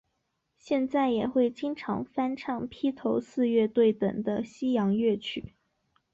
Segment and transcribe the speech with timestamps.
[0.57, 5.53] 现在也会经常翻唱披头四乐队等的西洋乐曲。